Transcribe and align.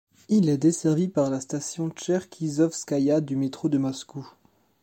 Il 0.29 0.49
est 0.49 0.57
desservi 0.57 1.09
par 1.09 1.29
la 1.29 1.39
station 1.39 1.89
Tcherkizovskaïa 1.91 3.21
du 3.21 3.35
métro 3.35 3.69
de 3.69 3.77
Moscou. 3.77 4.27